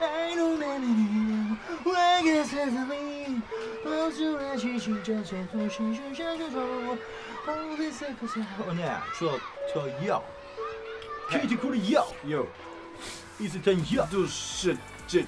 [0.00, 3.42] 愛の波に我がさざみ
[3.84, 6.96] 我是来去去这些都是是是这种
[7.46, 9.38] 我的这个家伙呢说
[9.72, 10.22] 说要
[11.30, 12.46] 聞いてくれよ Yo,
[13.40, 15.26] いつかよ du shit, shit.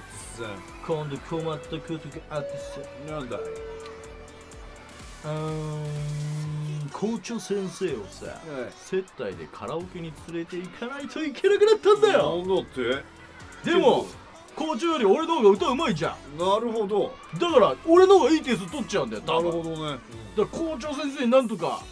[0.85, 3.37] 今度困ったことがあってさなんだ
[5.25, 8.31] うん校長先生をさは
[8.69, 14.05] い接待でカラオケに連れて行かないといけなくなったんだよなんだってでも
[14.57, 16.37] 校長より俺の方が歌うまいじゃん。
[16.37, 17.13] なるほど。
[17.39, 19.99] だから俺の方がいい点数取っちゃうんだよなるほどね、
[20.35, 21.83] だから校長先生になんとか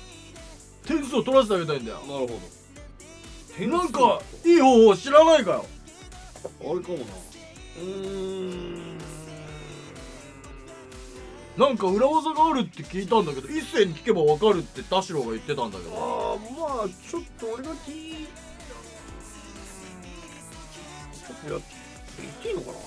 [0.86, 2.00] 点数を取らせてあげたいんだよ。
[2.00, 3.68] なるほど。
[3.68, 5.66] なんかいい方法知らないかよ。
[6.44, 7.04] あれかもな。
[7.78, 7.86] うー
[8.82, 8.98] ん。
[11.58, 15.96] なんか裏技があるって聞いたんだけど一斉に聞けば分かるって田代が言ってたんだけど。
[15.96, 16.38] ああ
[16.78, 18.28] まあちょっと俺が聞い
[21.14, 21.60] ちょっとや
[22.22, 22.78] 言っていいのかな？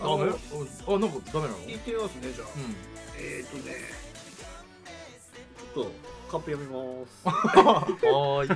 [0.00, 1.66] ダメあなんかダメなの？
[1.66, 2.48] 言ってみますねじゃあ。
[2.56, 2.76] うん。
[3.18, 3.74] えーとね
[5.74, 5.92] ちょっと
[6.30, 6.70] カップやめま
[7.06, 7.28] す。
[7.28, 8.46] はーい。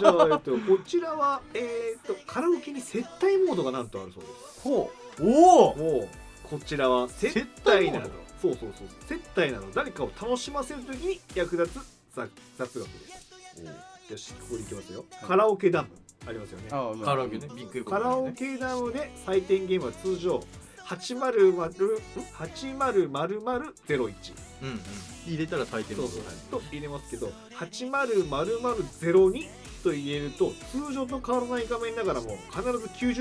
[0.00, 4.60] じゃあ、えっと、こちらは、えっと、カラオケに接待モードがなんとあるそうです。
[4.62, 5.26] ほう。
[5.26, 5.76] おお。
[5.76, 6.08] もう、
[6.48, 11.82] こちらは接接待などそうそうそう、接待など、誰かを楽しませるときに役立つ
[12.14, 14.12] 雑雑学です。
[14.12, 15.04] よし、ここに行きますよ。
[15.26, 15.88] カラオケダム
[16.26, 16.68] ありますよね。
[17.04, 20.42] カラオケねビッグカラオケダムで採点ゲームは通常
[20.86, 24.80] 800 800001うんうん。
[25.26, 26.24] 入れたら大抵のそうそう。
[26.50, 29.48] と入れますけど800002
[29.82, 32.70] と入れると通常と変わらない画面ながらも必ず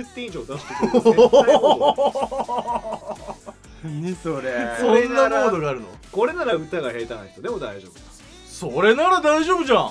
[0.01, 0.91] 90点以上出してくる。
[0.91, 1.13] 絶対
[1.61, 2.07] モード
[3.83, 4.77] 何それ。
[4.79, 5.87] そんなモードがあるの？
[6.11, 7.93] これなら歌が下手な人でも大丈夫。
[8.47, 9.87] それなら大丈夫じゃん。
[9.87, 9.89] へ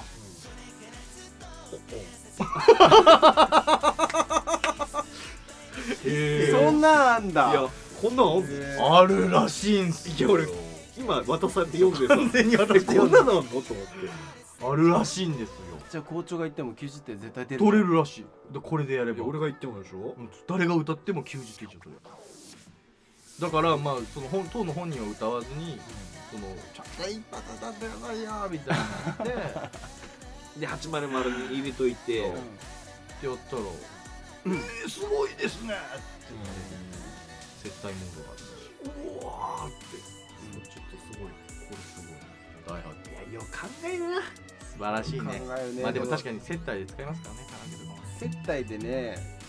[6.51, 7.51] そんなんあんだ。
[7.51, 7.69] いや
[8.01, 8.47] こんなんあんの？
[8.47, 10.17] へあるらしいんすよ。
[10.17, 10.47] いや俺
[10.99, 12.17] 今渡されて読んでさ。
[12.17, 13.45] 完全にえ私こんなのあんの？
[13.45, 13.73] と思って。
[14.65, 15.55] あるらしいんですよ。
[15.91, 17.65] じゃあ校長が言っても90点絶対出る。
[17.65, 18.27] 取れるらしい。
[18.53, 19.19] でこれでやれば。
[19.19, 20.15] いや俺が言ってもでしょ？
[20.19, 21.99] うん誰が歌っても90点以上取れる。
[23.41, 25.79] だからまあその本当の本人は歌わずに
[26.31, 26.45] その
[26.75, 29.35] ちゃんと一発当たってなさいよみたいになって
[30.59, 32.31] で800に入れといてそう。
[32.33, 32.35] っ
[33.21, 33.63] てやったら
[34.47, 35.79] 「えー、すごいですね!」って
[36.31, 38.43] 言われて接待モードがあって
[38.85, 40.13] うわーって。
[40.53, 41.33] ちょっとすごいこ
[41.71, 42.07] れす
[42.67, 44.21] ごい大発見いやよく考えるな。
[44.21, 45.41] 素晴らしい考ね
[45.77, 47.99] ねまあでも確かに接待で使いますからねカラオケとかも。
[48.19, 49.42] 接待でね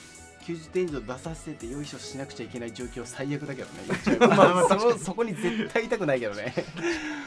[0.46, 3.84] 90点以上出させてよいしょしなくちゃいけない状況最悪だけどね。
[4.20, 6.54] まあまあそのそこに絶対いたくないけどね。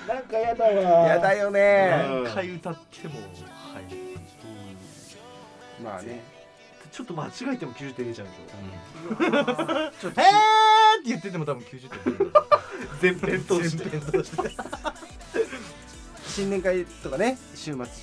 [0.07, 0.71] なんかやだわ。
[1.09, 1.89] やだよね。
[2.25, 3.21] 何回歌ってもは
[3.81, 3.85] い
[5.83, 6.23] まあね。
[6.93, 8.41] ちょっと間違えても90点入れちゃうんでし
[10.01, 10.25] ちょっとえー！
[10.25, 10.29] っ
[11.03, 12.33] て言ってても多分90点
[13.01, 13.85] 全編通して。
[13.91, 14.37] 全編通して。
[16.27, 18.01] 新年会とかね週末ちょっと接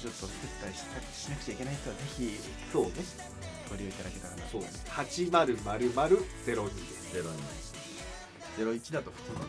[0.63, 0.83] 待し
[1.23, 2.39] しなくちゃいけない人はぜひ。
[2.71, 2.91] そうね
[3.73, 4.49] ご利用いただけたらなと。
[4.51, 6.45] そう800002です。
[6.45, 6.71] ゼロに
[8.55, 9.39] ゼロ一だと普通の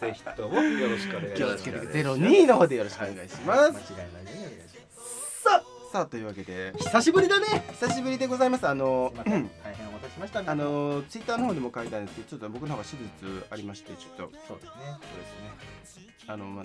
[0.00, 1.36] ぜひともよろしくお願いします。
[1.36, 5.42] 気をつけてゼロ二の方でよろしくお願いします、間違いないようにお願いします。
[5.44, 7.46] さあさあというわけで久しぶりだね。
[7.70, 8.66] 久しぶりでございます。
[8.66, 9.50] あのすいません。
[9.62, 14.72] 大変お待たせしましたあのツイッターの方でも書いたんですけどちょっと僕の方が手術ありましてちょっとそうですね。
[15.84, 16.06] そうですね。
[16.26, 16.64] あのまあ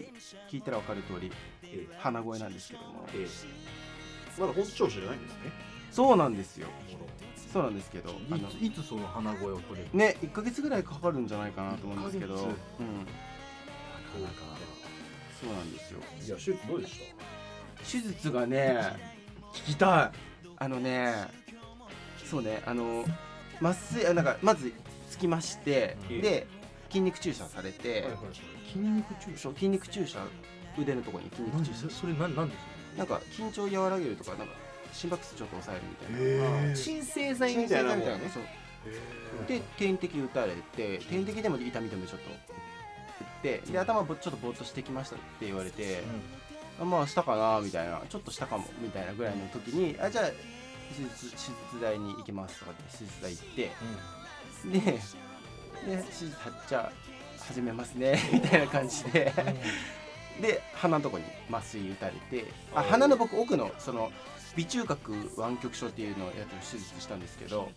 [0.49, 1.31] 聞いたら分かる通り
[1.63, 3.05] え鼻声なんですけども。
[3.13, 4.00] えええ
[4.39, 5.51] まだ本調子じゃないんですね。
[5.91, 6.67] そうなんですよ。
[7.51, 9.89] そうなんですけどあのいつその鼻声を取れる？
[9.97, 12.57] ね1ヶ月ぐらいかかるんじゃないかなと思うんですけど、うん、一ヶ月
[15.41, 15.99] そうなんですよ。
[16.25, 17.01] いや手術どうでし
[17.79, 18.79] 手術がね
[19.53, 20.13] 聞きた
[20.57, 21.13] あのね
[22.23, 23.03] そうねあの
[23.61, 24.71] 麻酔あなんかまず
[25.09, 26.21] つきまして、うん。
[26.21, 26.47] で
[26.89, 30.19] 筋肉注射されて、い筋肉注そう筋肉注射
[30.77, 31.89] 腕のところに筋肉注射。
[31.89, 32.59] それ何なんです
[32.97, 34.53] なんか緊張を和らげるとかなんか
[34.93, 36.71] 心拍数ちょっと抑えるみたいな。
[36.71, 37.99] へ鎮静剤みたいなもん。
[37.99, 38.43] ねそう。
[39.47, 42.37] で点滴打たれて点滴でも痛みでもちょっと打っ
[43.43, 46.03] てで頭ぼちょっとぼーっとしてきましたって言われて、
[46.81, 48.01] あまあしたかなみたいな。
[48.09, 50.25] ちょっとしたかもみたいなぐらいの時にあじゃあ
[50.91, 53.71] 手術手術台に行きますとかって手術台行って
[54.65, 54.79] で
[55.95, 59.31] で手術はじゃあ始めますねみたいな感じで
[60.41, 62.45] で鼻のとこに麻酔打たれて
[62.75, 64.11] あ鼻の僕奥のその
[64.55, 67.69] 鼻中隔湾曲症っていうのをやってる手術したんですけど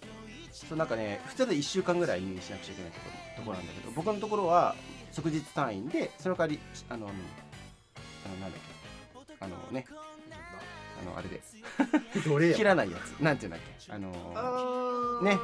[0.52, 4.74] そうなんかね普通で1週間ぐらい入院しなくちゃいけないところところなんだけど僕のところは
[5.12, 6.58] 即日退院でその代わり
[6.88, 8.60] あのあのなんだっ
[9.28, 9.86] けあのね
[11.00, 11.40] あのあれで。
[12.54, 13.10] 切らないやつ。
[13.20, 15.38] なんていうんだっけあのあね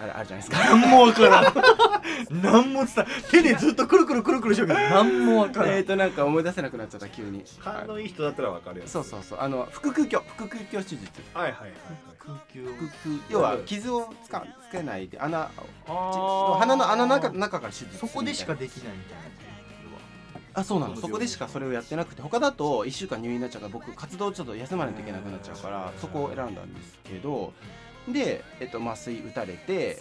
[0.00, 0.64] あれあるじゃないですか。
[0.70, 1.54] 何もわからん。
[2.42, 5.70] 何も伝わ手でずっとくるくるくるくるしようけど 何もわからん。
[5.70, 7.44] えーとなんか思い出せなくなっちゃった急に。
[7.60, 8.06] 勘のい。
[8.06, 11.00] い人だったらわかるやつそうそうそうあの腹腔鏡腹腔鏡手術。
[11.32, 11.72] はいはいはい。
[12.18, 15.50] 空気を腹腔要は傷をつかつけないで穴
[15.86, 19.24] 鼻の穴の中中から手術そこでしかできないみたいな。
[19.24, 19.28] な
[20.56, 20.96] あそうなの。
[20.96, 27.52] そこでしかそれをやってなくて他だと1週間入院になっちゃうから僕活動ちょっと休まないといけなくなっちゃうからそこを選んだんですけど
[28.08, 29.98] で、えっと、麻酔打たれて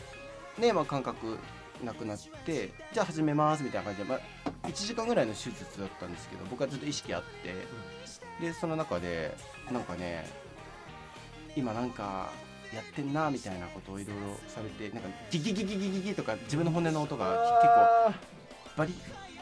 [0.60, 1.38] で、まあ、感覚
[1.84, 9.36] なくなってじゃあ始めますみたいな感じで、まあ、1時間ぐらいの手術だったんですけど僕はずっと意識あってでその中で
[9.72, 10.26] なんかね
[11.56, 12.32] 今なんか
[12.74, 18.94] やってんなみたいなことをいろいろされてなんかギギギギギギギとか自分の骨の音が結構バリ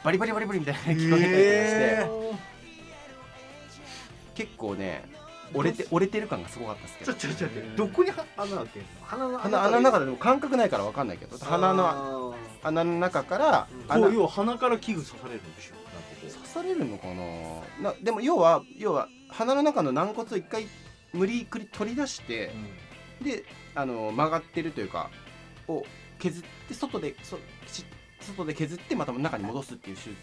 [0.03, 1.31] バリバリバリバリみたいな聞こえたりとかして、
[1.93, 2.09] へ
[4.33, 5.03] 結構ね
[5.53, 8.87] 折れて折れてる感がすごかったですけちょどちょちょってどこには穴開けんの？
[9.03, 15.75] 鼻の鼻穴の中ででも感覚ないから分かんないけど鼻のの穴の中からこう要は鼻から器具刺されるんでしょ？
[16.33, 17.07] 刺されるのか
[17.81, 17.91] な？
[17.91, 20.67] なでも要は要は鼻の中の軟骨を一回
[21.13, 22.51] 無理くり取り出して
[23.21, 23.43] う、で
[23.75, 25.09] あの曲がってるというか
[25.67, 25.83] を
[26.19, 27.37] 削って外でそ
[27.67, 27.85] し
[28.21, 30.17] 外で削ってまた中に戻すっていう手術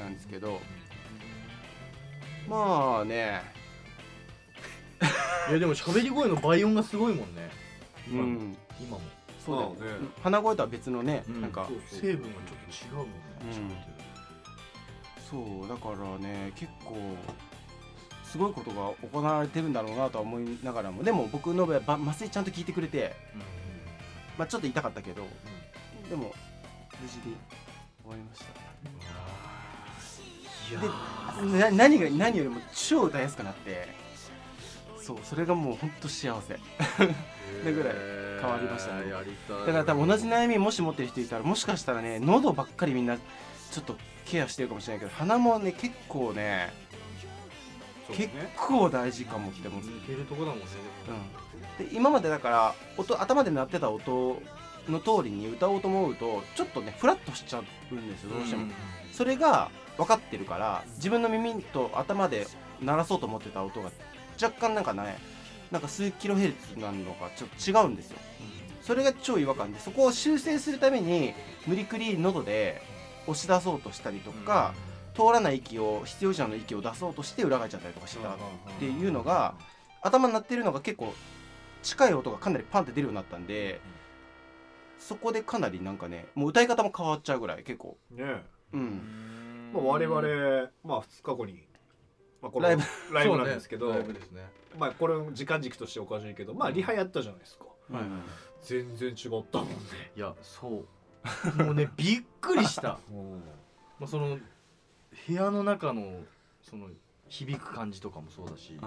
[0.00, 0.60] なんですけど。
[2.48, 3.40] まあね
[5.50, 7.50] いやでも喋り声の倍音がすごいもんね。
[8.10, 8.56] うん。
[8.80, 9.00] 今も。
[9.44, 9.76] そうだよね。
[9.80, 10.08] まあね。
[10.22, 11.40] 鼻声とは別のね、うん。
[11.40, 11.66] なんか。
[11.68, 13.06] そう成分がちょっと違うもん
[13.68, 13.92] ね。
[15.32, 16.94] そうだからね結構
[18.22, 21.02] すごいことが行われてるんだろうなとは思いながらも。
[21.02, 23.14] でも僕の場合ば麻酔ちゃんと効いてくれて、
[24.36, 25.26] まあ、ちょっと痛かったけど、
[26.10, 26.34] でも
[27.00, 27.34] 無事に
[28.02, 28.44] 終わりました。
[30.70, 33.88] いやでな何が何よりも超歌いやすくなって
[35.02, 36.54] そうそれがもうほんと幸せ。
[37.64, 37.94] でぐらい
[38.40, 39.10] 変わりましたね。
[39.10, 39.66] やりたい。
[39.66, 46.72] だから多分同じ悩みもし持ってる人いたらもしかしたらね喉ばっかりみんなちょっとケアしてるかもしれないけど鼻もね結構ね
[48.12, 50.64] 結構大事かもって思って、いけるとこだもんね
[51.78, 54.40] うん、で今までだから音頭で鳴ってた音
[54.88, 58.66] の通りに歌おうと思うとちょっとねフラッとしちゃうんですよどうしても、
[59.12, 62.46] それが分かってるから自分の耳と頭で
[62.82, 63.90] 鳴らそうと思ってた音が
[64.40, 65.18] 若干なんかね
[65.70, 68.18] なんか数キロヘルツなのかちょっと違うんですよ。
[68.82, 71.34] それが超違和感でそこを修正するために
[71.66, 72.82] 無理くり喉で
[73.26, 74.74] 押し出そうとしたりとか、
[75.14, 78.36] 通らない息を必要以上の息を出そうとして裏返っちゃったりとかしてたっ
[78.78, 79.54] ていうのが
[80.02, 81.14] 頭に鳴ってるのが結構
[81.82, 83.80] 近い音がかなりパンって出るようになったんで
[84.98, 87.98] そこでかなりなんかねもう歌い方も変わっちゃうぐらい結構。
[88.10, 88.42] ね
[88.72, 89.70] うん。
[89.74, 90.20] まあ我々
[90.84, 91.62] まあ2日後に
[92.42, 92.82] まあこれライブ。
[93.14, 94.42] ライブなんですけどライブですね。
[94.78, 97.64] まあこれ時間軸としておかしいけどまあリハやったじゃないですか。
[97.92, 98.02] はい
[98.62, 99.16] 全然違っ
[99.50, 99.74] たもんね。
[100.16, 101.62] いやそう。
[101.62, 102.98] もうね びっくりした。
[103.98, 104.38] まあその
[105.26, 106.20] 部屋の中の
[106.62, 106.88] その
[107.28, 108.78] 響く感じとかもそうだし。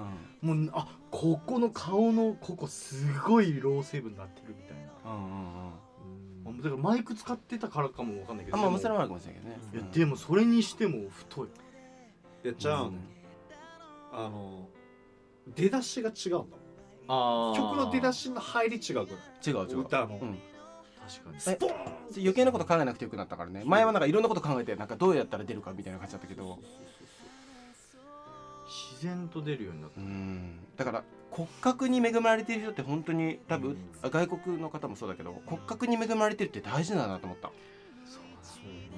[0.41, 5.11] もうあここの顔のここすごいロー成分になってるみたいな。
[5.11, 5.73] うんうんうん。
[6.43, 8.57] まあだからマイク使ってたからかもわかんないけど。
[8.57, 9.59] あんまでもむせらないかもしれないけどね。
[9.73, 11.49] いやでもそれにしても太い。
[12.43, 13.14] やっちゃううん
[14.17, 14.69] あの
[15.55, 16.49] 出だしが違うんだもん。
[17.07, 19.11] あ曲の出だししの入り違うく
[19.45, 19.55] 違う違う。
[19.55, 20.19] ない歌の。
[20.21, 20.39] うん。
[21.07, 21.39] 確かに。
[21.39, 21.75] スポーン
[22.17, 23.63] 余計なこと考えなくてよくなったからね。
[23.65, 26.59] 前はなんかいろんなこと考えてなんかどうやったら出るかみたいな感じだったけど。
[28.65, 30.01] 自然と出るようになった。
[30.01, 30.59] うん。
[30.77, 33.77] だから骨格に恵まれてる人って本当に多分、うん。
[34.01, 37.51] あ外国の方もそうだけど骨格に恵まれてるって大事だなと思った。
[38.03, 38.23] そう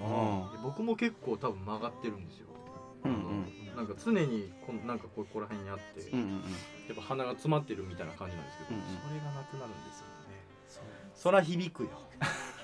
[0.05, 0.51] うん。
[0.53, 2.47] で僕も結構多分曲がってるんですよ
[3.03, 3.75] うんうん。
[3.75, 6.41] なんか常にこのなんかここら辺にあって、うんうんうん。
[6.41, 8.87] やっぱ鼻が詰まってるみたいな感じなんですけど、うんうん。
[8.87, 10.13] それがなくなるんですよね。
[11.15, 11.89] そら響くよ。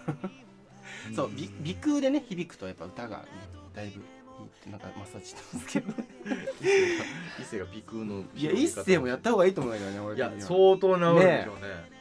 [1.16, 3.26] そうび鼻腔でね響くとやっぱ歌が、ね、
[3.76, 4.04] だいぶい
[4.44, 5.94] いってなんかマッサージしてますけど。
[7.40, 11.94] 伊勢が鼻腔のいや一世もやった方がいいと思うんだけどね俺いや相当治るでしょうね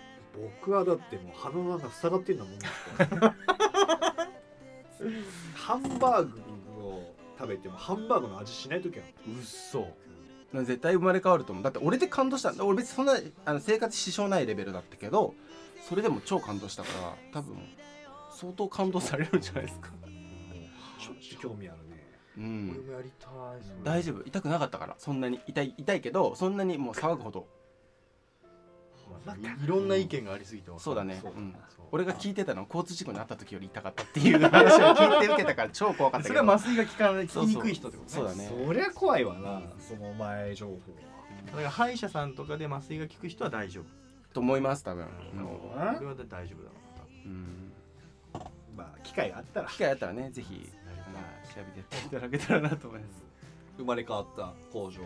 [0.61, 2.59] 僕はだってもう鼻の中塞がってんだもん
[5.55, 6.52] ハンバーグを
[7.43, 9.89] 食べてもハンバーグの味しない時はうっそ
[10.55, 11.65] 絶対生まれ変わると思う。
[11.65, 12.53] だって俺で感動した。
[12.65, 15.35] 俺別にそんなあの生活支障ないレベルだったけど
[15.89, 17.57] それでも超感動したから多分
[18.31, 19.91] 相当感動されるんじゃないですか。
[21.01, 22.07] ちょっと興味あるね。
[22.39, 22.71] うん。
[22.71, 23.31] 俺もやりたい
[23.83, 24.23] 大丈夫。
[24.25, 24.95] 痛くなかったから。
[24.99, 27.47] そんなに痛い痛いけどそんなにもう騒ぐほどまあ
[29.37, 31.23] いいろんな意見がありすぎてそうだね。
[31.93, 38.15] 俺が聞いてたのは交通事故に遭った時より痛かったっていう話を聞いて受けたから超怖かったそれは麻酔が効かない効きにくい人ってことね。
[38.17, 38.51] そうだね。
[38.67, 40.79] そりゃ怖いわなその前情報は。
[41.47, 43.85] だから歯医者さんとかで麻酔が効く人は大丈夫。
[44.33, 45.45] と思います多分、なるうん。
[45.45, 46.73] ほどなこれは大丈夫だろ
[47.25, 47.73] うなうん。
[48.77, 49.69] まあ機会があったら。
[49.69, 50.71] 機会あったらねぜひ、
[51.13, 53.23] まあ、調べていただけたらなと思います。
[53.77, 55.05] 生まれ変わった工場に、ね、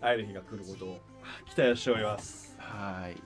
[0.00, 1.00] 会える日が来ることを
[1.54, 2.56] 期待しております。
[2.58, 3.16] はい。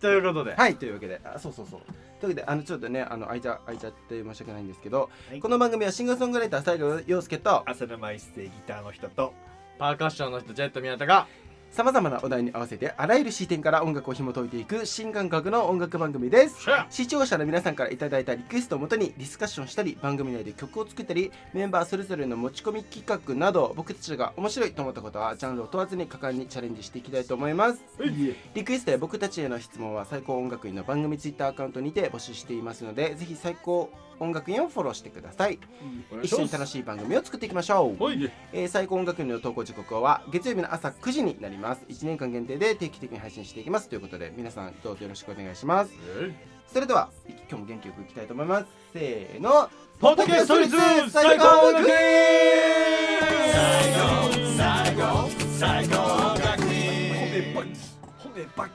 [0.00, 0.54] ということで。
[0.54, 0.76] はい。
[0.76, 1.80] というわけであそうそうそう。
[2.20, 5.40] というわけであのちょっとねあの空いちゃ空いちゃって申し訳ないんですけど、はい。
[5.40, 9.32] この番組はシンガーソングライター西郷陽介と浅沼一世ギターの人と
[9.78, 11.26] パーカッションの人ジェット宮田が
[11.72, 16.66] さまざまなお題に合わせてあらゆる視点から音楽を紐解いていく新感覚の音楽番組です。
[16.90, 27.80] 視聴者の皆さんからいただいたリクエストをもとにディスカッションしたり番組内で曲を作ったりメンバーそれぞれの持ち込み企画など僕たちが面白いと思ったことはジャンルを問わずに果敢にチャレンジしていきたいと思います。
[28.52, 33.90] リクエストや僕たちへの質問は最高音楽院の番組ツイッターアカウントにて募集していますのでぜひ最高
[34.22, 35.58] 音楽院をフォローしてください。
[36.22, 38.02] 一緒に楽しい番組を作っていきましょう。
[38.04, 38.32] はい。
[38.52, 41.82] えー最高音楽院の投稿時刻は月曜日の朝9時になります。
[41.88, 43.88] 1年間限定で定期的に配信していきます。
[43.88, 45.92] ということで皆さんどうぞよろしくお願いします。
[46.72, 48.66] それでは今日も元気よくいきたいと思います。
[48.92, 49.68] せーの。
[50.00, 50.76] ポッドキャスト率
[51.10, 51.94] 最高音楽院。
[57.22, 57.68] 褒めばき
[58.18, 58.70] 褒めばき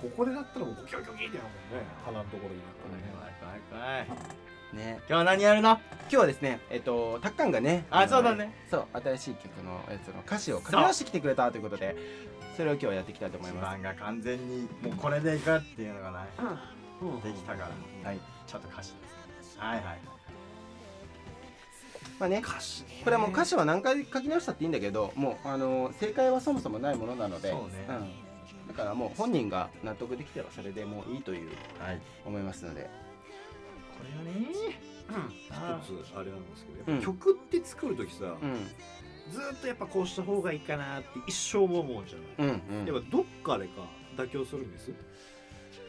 [0.00, 1.86] ここでなったらもうゴキョギョギってなるもんね。
[2.04, 2.72] 鼻のところになっ
[3.70, 4.08] たらね。
[4.72, 4.98] ね。
[5.00, 5.70] 今日は何やるの？
[5.70, 7.84] 今日はですねえっ、とタッカンがね。
[7.90, 8.54] のあそうだね。
[8.70, 11.96] そう新しい曲のやつの歌詞を書き直してきてくれたということで
[12.56, 13.78] それを今日はやっていきたいと思います。
[13.78, 16.26] 一番が完全にもうこれでいくっていうのがない。
[17.22, 17.68] できたか
[18.04, 18.08] ら。
[18.08, 18.20] はい。
[18.46, 18.96] ちょっと歌詞で
[19.42, 19.98] すねはいはい。
[22.20, 23.00] まあね歌詞ね。
[23.02, 27.50] これはもう歌詞は何回書き直したっていいんだけどもうあの正解はそもそもないものなので。
[27.50, 27.86] そうね。
[28.04, 28.27] ん、
[28.68, 32.00] だからもう本人が納得できてはそれでもういいというはい。
[32.24, 32.88] 思いますので、
[33.96, 34.48] これがね
[35.36, 38.54] 一つあれなんですけど、っぱ曲って作る時さ、うん、
[39.32, 42.86] ずーっとやっぱこうした方がいいかなって一生思うじゃない、うんうん。
[42.86, 44.92] やっぱどっかでか妥協するんです？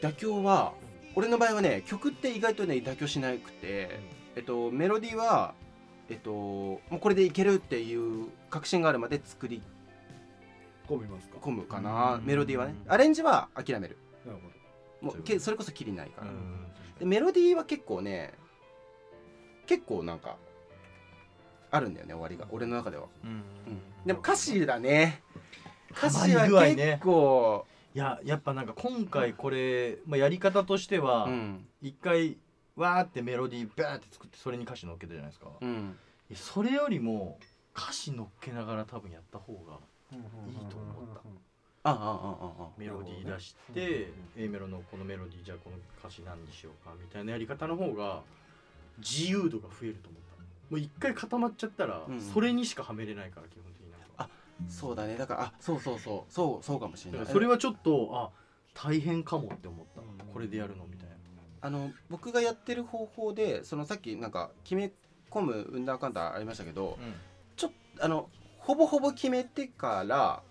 [0.01, 0.73] 妥協は
[1.15, 3.99] 俺の場合はね曲って意外とね妥協しなくて、
[4.35, 5.53] えっと、メロディーは
[6.09, 9.61] えっともうこれでいけるっていう確信があるまで作り
[10.89, 11.37] 込みますか？
[11.37, 12.15] 込むかな。
[12.15, 12.25] うん。
[12.25, 12.75] メロディーはね。
[12.87, 13.97] アレンジは諦める。
[14.25, 14.39] なる
[15.01, 16.65] ほもそうけそれこそきりないから、うん。
[16.99, 18.33] でメロディーは結構ね
[19.65, 20.35] 結構なんか
[21.71, 22.47] あるんだよね終わりが。
[22.51, 23.43] 俺の中では、うん。
[24.05, 25.21] でも歌詞だね。
[25.91, 27.65] 歌詞は具合ね結構、
[27.95, 31.67] いややっぱなんか今回これ、まあ、やり方としてはうん。
[31.81, 32.37] 一回
[32.75, 35.95] わーってメロディーバーって作ってそれに歌詞乗っけたじゃないですか、いうん。
[36.29, 37.39] やそれよりも
[37.75, 39.79] 歌詞乗っけながら多分やった方が
[40.11, 40.19] いい
[40.69, 41.21] と思った。
[41.81, 48.21] ああああああメロディー出して A メロのこのメロディーじゃあこの歌詞何にしようかみたいなやり方の方が
[48.97, 50.29] 自由度が増えると思った。
[50.69, 52.21] もう一回固まっちゃったらうん。
[52.21, 54.29] それにしかはめれないから基本的になんか。
[54.67, 55.15] そうだね。
[55.15, 56.33] だからあそうそうそう。
[56.33, 57.25] そうそうかもしれない。
[57.25, 58.29] それはちょっとあ
[58.73, 60.01] 大変かもって思った。
[60.33, 61.15] これでやるのみたいな。
[61.61, 64.91] あの僕がやってる方法でそのさっきなんか決め
[65.29, 66.97] 込むうんだかんだありましたけど
[67.57, 68.29] ちょっとあの
[68.69, 70.43] ほぼほぼ決めてから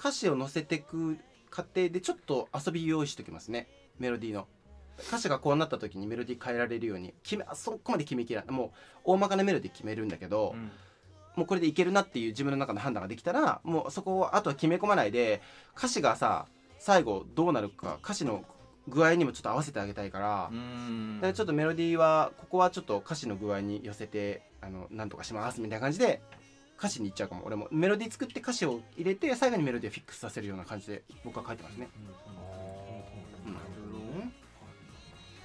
[0.00, 1.18] 歌詞を載せていく
[1.50, 3.68] 過程でちょっと遊び用意しておきますね。
[3.98, 4.46] メロディーの。
[4.98, 8.50] 歌詞がこうなった時にメロディー変えられるように決めあそこまで決めきらない。
[8.50, 8.70] もう
[9.04, 10.54] 大まかなメロディー決めるんだけど、
[11.36, 15.42] もうこれでいけるなっていう自分の中の判断ができたらもうそこをあとは決め込まないで
[15.76, 16.46] 歌詞がさ
[16.78, 18.42] 最後どうなるか歌詞の
[18.88, 21.16] 具合にもちょっと合わせてあげたいから、うん。
[21.16, 26.22] だからちょっとメロディーはここはちょっと歌詞の具合に寄せてあのなんとかしますみたいな感じで
[26.78, 27.42] 歌詞にいっちゃうかも。
[27.44, 31.88] 俺もメロディー作って歌詞を入れて最後にメロディーをフィックスさせるような感じで僕は書いてますね、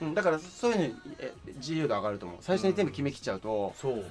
[0.02, 2.38] うん、だからそういうのにえ自由度上がると思う。
[2.42, 4.06] 最初に全部決めきっちゃうとそう。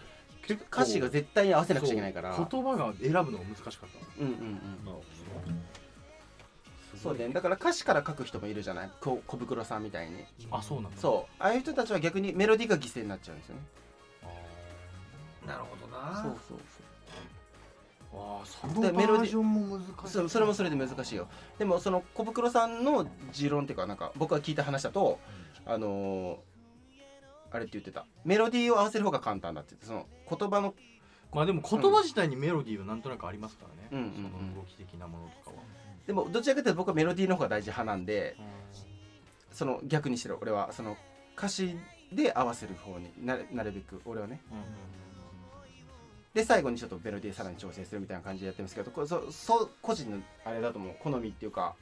[0.47, 2.35] 結構歌詞が絶対に合わせなくちゃいけないから。
[2.35, 2.49] そう。
[2.51, 3.87] 言葉が選ぶのが難しかった。
[4.19, 4.61] うんうんうん。
[7.03, 7.29] そうね。
[7.29, 8.91] だから歌詞から書く人もいるじゃない？
[9.01, 10.25] こ小袋さんみたいに。
[10.51, 10.99] あそうなんだ。
[10.99, 11.35] そう。
[11.43, 13.63] ああいう人たちは逆にメロディーが犠牲になっちゃうんですよね。
[15.47, 16.23] なるほどな。
[16.23, 16.61] そうそうあ
[18.13, 20.13] あそでメロディも難しい。
[20.13, 21.29] そそれもそれで難しいよ。
[21.59, 25.19] でもその小袋さんの持論っていうかなんか僕が聞いた話だと
[25.67, 26.39] あのー
[27.51, 28.05] あれって言ってた。
[28.25, 30.75] メロディーを合わせる方が簡単だって言ってその言葉の
[31.33, 33.99] まあでも言葉自体にメロディーはなんとなくありますからね、うん。
[33.99, 35.63] うんうんその動き的なものとかは、
[36.07, 38.37] でもどちらかというと僕はメロディーの方が大事派なんで
[39.53, 40.97] その逆にしろ俺はその
[41.37, 41.77] 歌詞
[42.13, 44.41] で合わせる方になるなるべく俺はね
[46.39, 51.75] で最後にちょっとメロディーさらに調整するみたいな感じでやってますけどこれそそう個人のあれだと思う好みっていうか、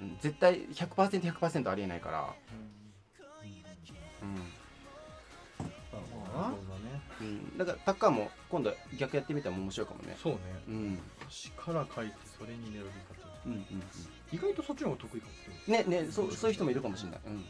[0.00, 2.34] うん、絶対 100%100% 100%ありえないから、
[4.22, 4.34] うん。
[6.34, 10.16] なるほどねうん、だからタッカーも今度逆やってみたら面白いかもね。
[10.20, 10.38] そうね。
[10.66, 10.98] うん。
[11.22, 13.64] 歌詞から書いてそれにメロディー書くうんうん
[14.32, 15.32] 意外とそっちの方が得意かも
[15.68, 17.20] うんねねそうそういう人もいるかもしれない。
[17.24, 17.44] うん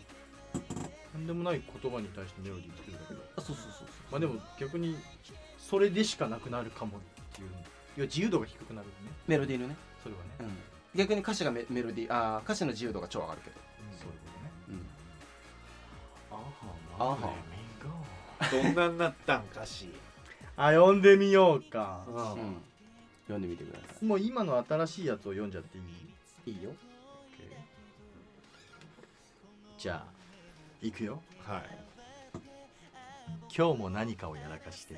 [1.18, 4.96] なんでもない言葉に対してメロディー作るだけどあそうそうそうまあでも逆に
[5.58, 7.00] それでしかなくなるかもっ
[7.34, 7.48] ていう。
[7.96, 9.10] 要は自由度が低くなるよね。
[9.26, 13.56] メロディーのね、それはね、うん、逆に歌詞がメメロディーあー歌詞の自由度が超上がるけど、
[14.00, 14.08] そう。
[14.08, 14.30] いうこ
[14.68, 14.78] とね。
[17.00, 17.34] うん、ああは。
[18.52, 19.88] どんなになったんかし。
[20.56, 22.04] あ読んでみようか。
[22.06, 22.14] うん。
[22.14, 22.56] うん、
[23.26, 25.80] 読んでみてくださもう今の新しいやつを読んじゃってい
[26.46, 26.52] い？
[26.52, 26.70] いいいよ
[29.76, 30.17] じゃあ
[30.80, 31.22] 行くよ。
[31.44, 31.62] はい。
[33.54, 34.96] 今日も何かをやらかして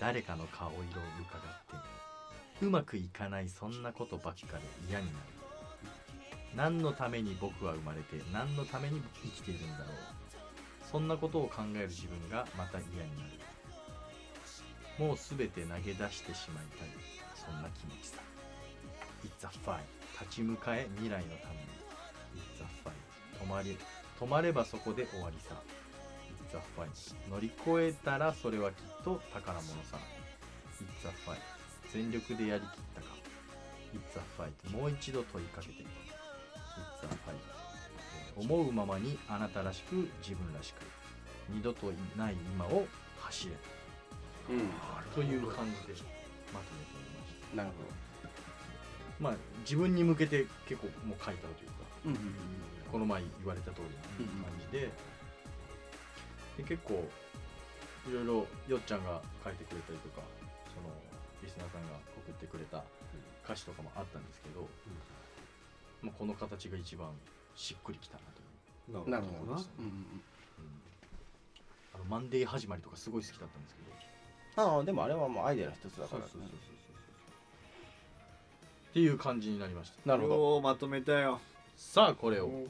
[0.00, 1.80] 誰かの顔色を伺っ
[2.60, 5.16] てうまくいかないそんなことばっかで嫌になる。
[6.54, 9.86] 何のために僕は生まれて何のために生きているんだろう。
[10.90, 13.30] そんなことを考える自分がまた嫌になる。
[14.98, 16.88] もう全て投げ出してしまいたい。
[17.34, 18.22] そんな気持ちさ。
[19.22, 19.80] It's a fight
[20.18, 21.60] 立ち向かえ未来のために。
[22.36, 23.76] It's a fight 止まり
[24.18, 25.54] 止まればそこで終わりさ。
[26.50, 27.30] It's a fight.
[27.30, 29.98] 乗り越えたらそれはきっと宝物さ。
[30.80, 31.38] It's a fight.
[31.92, 33.08] 全力でやりきったか。
[33.94, 34.22] It's a
[34.68, 34.76] fight.
[34.76, 35.72] もう一度問いかけて。
[35.74, 37.34] It's a fight.
[38.36, 40.76] えー思うままにあなたらしく自分らしく
[41.48, 42.86] 二度といない今を
[43.18, 43.52] 走れ
[44.50, 44.68] うん。
[45.14, 45.94] という感じで
[46.52, 47.56] まとめてみました。
[47.56, 47.74] なるほ
[49.18, 51.72] まあ自分に向けて結構もう書いたというか。
[52.04, 54.90] どうんこの前言われた通りな感じで,、
[56.58, 57.04] で結構
[58.08, 60.22] いろいろよっちゃんが書いてくれたりとか
[60.74, 60.94] その
[61.42, 62.84] リスナーさんが送ってくれた
[63.44, 64.68] 歌詞とかもあったんですけど、
[66.02, 67.10] まあ、この形が一番
[67.54, 70.20] しっくりきたなという、なるほどな、うんうんうん、
[71.94, 73.86] あのマンデー始まりとかすごい好きだったんですけど。
[74.58, 76.26] ああでもあれはもうアイデアの一つだから、ね、
[78.88, 80.08] っていう感じになりました。
[80.08, 80.60] なるほど。
[80.62, 81.40] まとめたよ。
[81.76, 82.64] さあこれを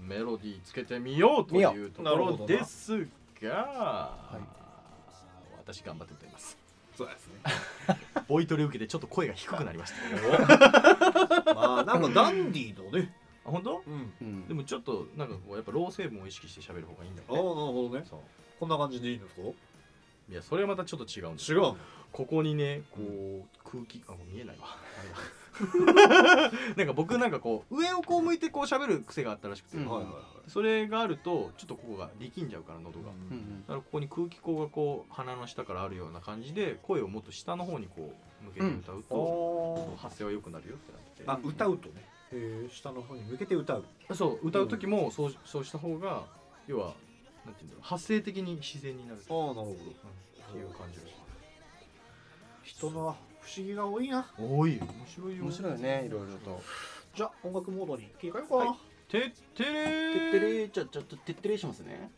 [0.00, 3.06] メロディーつけてみようというところです
[3.42, 4.38] が、
[5.58, 6.56] 私頑張って歌います。
[6.96, 7.34] そうですね。
[8.28, 11.54] ボイトレ受けてちょっと声が低くなりました。
[11.54, 13.14] まあなんかダンディーのね。
[13.44, 13.82] あ本当？
[13.86, 14.12] うん。
[14.20, 14.48] うん。
[14.48, 18.04] でもちょっとなんかこうやっぱロー成分を意識して喋る方がいいんだああなるほどね。
[18.08, 18.20] そう。
[18.58, 19.42] こんな感じでいいんですか？
[20.30, 21.74] いやそれはまたちょっと違うんです違う
[22.12, 24.66] ここにねこう空気あもう見えないわ
[26.76, 29.88] なんか僕なんかこう上をこう向いてこう喋る癖があったらしくて、うん。
[29.88, 30.50] はいはいはい。
[30.50, 40.92] それがあるとちょっとここが力んじゃうから喉が、うんうんだからここに空気口がこう鼻の下からあるような感じで声をもっと下の方にこう向けて歌うと、発声は良くなるよって
[41.26, 41.44] なって。
[41.44, 42.04] あ歌うとね。
[42.32, 43.84] へえ下の方に向けて歌う。
[44.14, 46.24] そう歌う時もそうそうした方が
[46.66, 46.94] 要は
[47.44, 49.72] なんていうんだろう発声的に自然になるああなるほど。
[49.72, 49.76] っ
[50.52, 51.20] ていう感じです。
[52.62, 54.26] 人の不思議が多いな。
[54.38, 55.44] 多い面白いよ。
[55.44, 56.62] 面白いよねいろいろと。
[57.14, 58.64] じゃあ音楽モードに切り替えようか。
[58.64, 58.76] な、
[59.08, 62.10] てってれてーってれちょちょっとてってれしますね。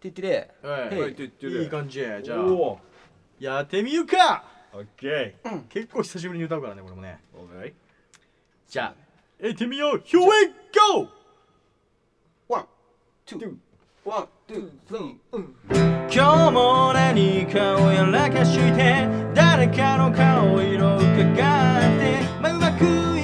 [0.00, 1.00] てってれはい。
[1.00, 2.44] はいてっていい感じじゃあ。
[2.44, 2.78] お
[3.40, 4.44] やってみるか。
[4.72, 5.36] オッケ
[5.70, 7.20] 結構久しぶりに歌うからねこれもね。
[7.34, 7.72] ーオッケー。
[8.68, 8.94] じゃ
[9.42, 9.98] あやってみよう。
[9.98, 10.26] Here we
[10.94, 11.08] go!
[12.48, 12.66] One
[13.24, 13.36] two.
[13.36, 14.28] One two.
[14.28, 14.60] Three 今
[16.08, 16.20] 日
[16.52, 23.15] も何かをやらかして誰かの顔色を伺って、まあ、うまく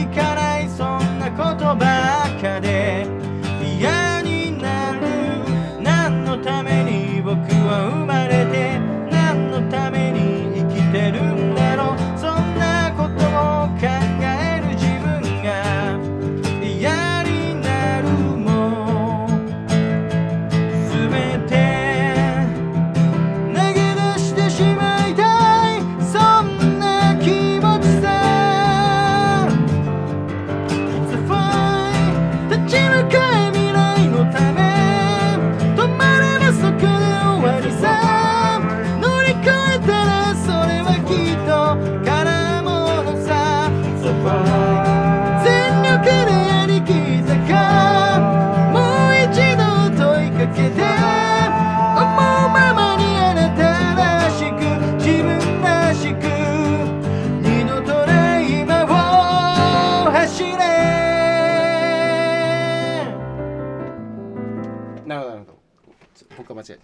[66.36, 66.80] 僕が間違えて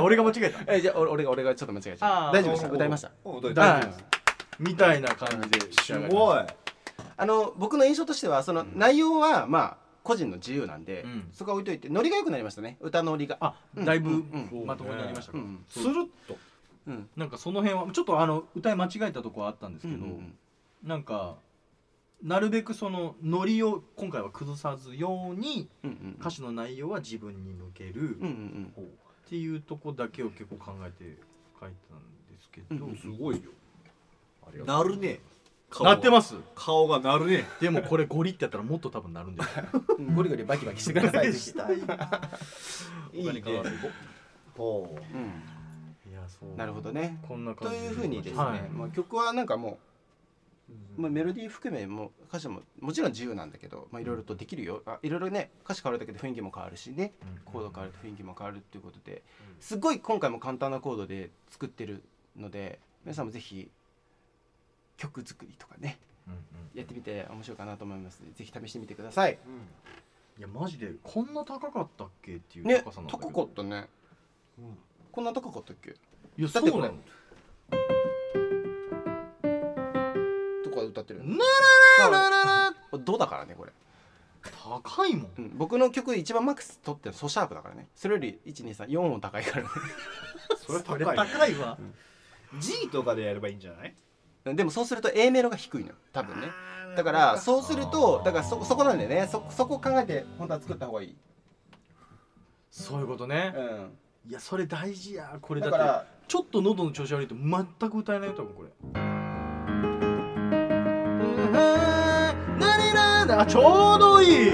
[0.00, 0.58] 俺が間違えた。
[0.58, 2.70] るえじゃあ俺俺が俺がちょっと間違えちゃった大丈夫ですか？
[2.70, 3.10] 歌いました？
[3.24, 3.86] 大丈夫。
[3.86, 4.04] です
[4.58, 6.46] みたいな感じで仕す上がりましごい。
[7.16, 11.28] あの僕の印象としてはその内容はまあ個人の自由なんで、うん。
[11.32, 12.76] そこは置いといてノリが良くなりましたね。
[12.80, 13.36] 歌のノリが。
[13.40, 13.84] あうん。
[13.84, 14.66] だいぶうん。
[14.66, 16.36] まともになりましたか、うんスルッと。
[16.88, 17.08] うん。
[17.16, 20.34] なんかその辺はちょっとあの歌い間違えたとこはあったんですけど、うんうん。
[20.82, 21.36] なんか
[22.22, 28.84] なるべくそのノリを今回は崩さずようにうんうん歌詞の内容は自分に向けるうんうんうん。
[28.84, 31.16] っていうとこだけを結構考えて
[31.60, 31.98] 書いたん
[32.34, 33.50] ですけど、うんすごいよ。
[34.64, 35.20] なるね。
[35.80, 36.30] なってます。
[36.30, 37.44] す顔がなるね。
[37.60, 39.42] でもこれゴリってやったらもっと多分なるんで。
[39.44, 39.64] す よ
[39.98, 40.14] うん。
[40.16, 41.30] ゴリゴリバキバキしてください。
[41.30, 43.62] いないいいね。
[44.56, 45.16] ほう。
[45.16, 45.18] う。
[45.18, 45.60] ん
[46.20, 46.56] やそう。
[46.56, 47.18] なるほどね。
[47.26, 48.68] こんな感じというふうにですね、はい。
[48.70, 49.89] まあ、曲はなんかもう、
[50.96, 54.82] まあ、メロディー含めも歌詞ももちろん自由なんだけどまあいろいろとできるよ。
[54.86, 57.12] あいろいろね歌詞変わるだけで雰囲気も変わるしね。
[57.22, 57.52] うん。
[57.52, 59.22] コード変わると雰囲気も変わるっていうことで
[59.60, 62.02] すごい今回も簡単なコードで作ってる
[62.36, 63.70] ので皆さんもぜひ
[64.96, 66.40] 曲作りとかねうんうん。
[66.74, 69.38] やってみて面白いかなと思いますのでぜひ試してみてください。
[70.38, 73.30] いやマジでこんな高かったっけっていうね高さなんだけど。
[73.30, 73.86] 高かったね。
[75.12, 75.90] こんな高かったっけ？
[76.38, 76.94] いやそうなの
[80.90, 83.72] 歌ってるなまららららあドだからねこれ
[84.42, 89.68] 高いもんうん、僕の曲一番マックス取ってるのソシャープだからねそれより1234音高いからね
[90.56, 91.78] それそれ高い高いわ
[92.58, 93.94] G とかでやればいいんじゃない
[94.44, 96.48] でもそうすると A メロが低いのよ多分ね
[96.96, 101.16] だからそうするとだからそそこなんだよねそそこを考えて本当は作った方がいい、
[102.70, 109.19] そういうことねういやそれ大事やこれ、だってだからちょっと喉の調子悪いと全く歌えないと思うこれ
[113.30, 114.50] だあちょうどいい。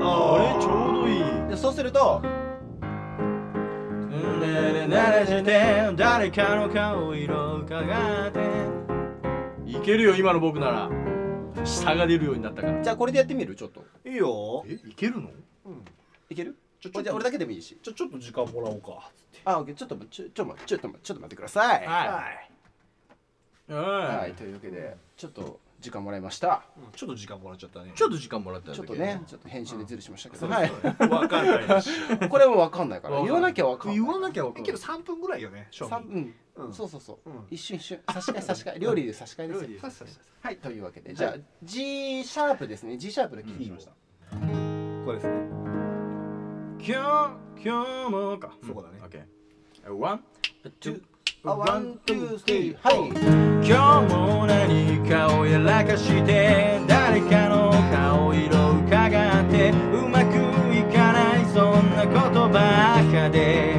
[0.00, 0.56] これ？
[0.60, 1.48] ちょうどいい。
[1.50, 2.22] でそうすると
[4.10, 8.40] 慣れして誰かの顔色伺って。
[9.66, 10.90] いけるよ今の僕なら。
[11.64, 12.82] 下が出るようになったから。
[12.82, 13.54] じゃあこれでやってみる？
[13.54, 13.84] ちょっと。
[14.04, 14.64] いいよ。
[14.66, 15.30] えいけるの？
[16.28, 16.56] いける？
[16.80, 17.78] ちょちょじゃあ俺だけでもいいし。
[17.82, 19.10] ちょちょっと時間もらおうか。
[19.44, 19.74] あオッケー。
[19.74, 21.86] ちょっとちょちょっとちょっとちょっと待ってください。
[21.86, 22.04] は
[23.68, 23.72] い。
[23.72, 23.80] は、
[24.18, 26.64] はいというわけでちょっと時間もらいました。
[26.96, 27.92] ちょっと時間もらっちゃったね。
[27.94, 30.70] ちょっと時間もらったんちょっとねちょっと編集でズルしましたけど、うんはい。
[31.10, 31.90] わかんないし
[32.30, 33.16] これもわかんないから。
[33.16, 33.34] わかんない。
[33.34, 33.96] 言わなきゃわかんない。
[33.96, 34.64] 言わなきゃわかんない。
[34.64, 36.72] けど3分ぐらいよね賞さ味うん、うん。
[36.72, 37.46] そうそうそう、うん。
[37.50, 38.00] 一瞬一瞬。
[38.10, 38.78] 差し替え差し替え。
[38.78, 39.60] 料理で差し替えですよ。
[39.62, 40.56] 料理でそうそうそうはい。
[40.56, 41.12] というわけで。
[41.12, 42.96] じゃあ G シャープですね。
[42.96, 45.34] G シャープでキーしました、これですね。
[46.80, 48.56] 今日今日もか。
[48.66, 48.98] そこだね。
[49.02, 50.24] オッケーワン
[50.80, 51.13] ツーあ
[51.44, 52.76] One two three。
[52.80, 53.10] はい。
[53.68, 60.36] 今日も何かをやらかして誰かの顔色を伺ってうまく
[60.74, 63.73] いかないそんなことばっかで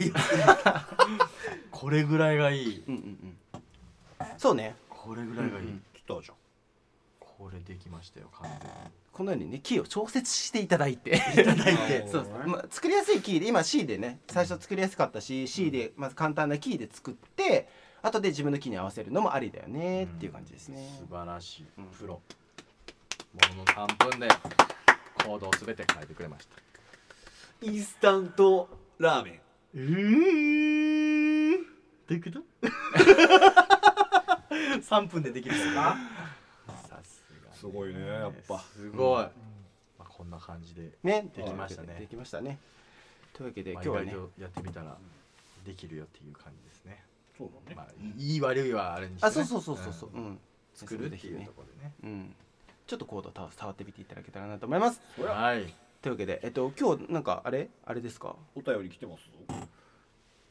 [0.00, 0.18] いや。
[0.18, 0.38] すい
[1.70, 2.84] これぐらいがいい。
[2.86, 3.58] うんうんうん。
[4.38, 4.74] そうね。
[4.88, 5.82] これぐらいがいい、うんうん。
[5.92, 6.36] 来たじゃん。
[7.20, 8.76] これできましたよ完全に。
[9.12, 11.16] このようにねキーを調節していただいて。
[11.16, 12.06] いただいて。
[12.10, 17.68] そうそう、まあ、作りやすいキーで今 C でね最初作りやすかったし C でまず簡単なキーで作って
[18.02, 21.84] 後で自分のキーに合わせるのもありだよねっていう感じですね、素晴らしい、うん。
[21.86, 22.14] プロ。
[22.14, 24.28] ものの3分で
[25.24, 26.56] コードを全て変えてくれました。
[27.62, 29.40] インスタントラーメン
[29.76, 31.56] えー、
[32.08, 32.40] どういうこと？
[34.54, 35.96] 3分でできるんか？
[36.88, 38.60] さすがすごいねやっぱ。
[38.60, 39.30] すごい、ま
[39.98, 41.28] あ、こんな感じで、ね。
[41.34, 41.96] できましたね。
[41.98, 42.60] できましたね。
[43.32, 44.14] というわけでまあ、今日はね。
[44.38, 44.96] やってみたら
[45.66, 47.02] できるよっていう感じですね、
[47.36, 50.24] そうだまあ、いい悪いはあれにして、ね、あそうそうそうそうそう、ん。
[50.24, 50.38] うん。
[50.74, 51.92] 作るっていうところでね。
[52.04, 52.34] うん。
[52.86, 55.00] ちょっとコードた触ってみていただけたらなと思います。
[55.20, 57.70] はいというわけでえっと今日なんかあれ？
[57.86, 58.36] あれですか？
[58.54, 59.24] お便り来てます？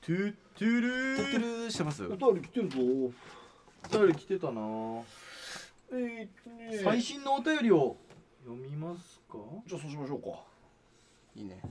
[0.01, 2.03] トゥトゥルトゥットゥルーしてます？
[2.05, 2.77] お便り来てるぞ。
[2.79, 4.61] お便り来てたな。
[5.91, 6.81] えーっとね。
[6.83, 7.97] 最新のお便りを
[8.43, 9.37] 読みますか？
[9.67, 10.39] じゃあそうしましょうか。
[11.35, 11.61] いいね。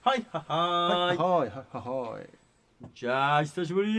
[0.00, 1.18] はいははーい。
[1.18, 2.28] はいはいはいはい。
[2.94, 3.98] じゃあ久しぶりに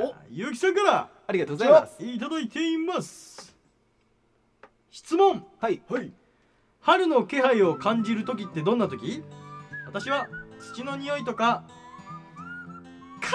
[0.00, 0.12] お。
[0.28, 2.04] ゆうきさんからありがとうございます。
[2.04, 3.54] いただいています。
[4.90, 5.46] 質問。
[5.60, 5.80] はい。
[5.88, 6.10] はい
[6.86, 9.24] 春の気配を感じる時ってどんな時？
[9.88, 10.28] 私は
[10.60, 11.64] 土の匂いとか
[13.20, 13.30] かー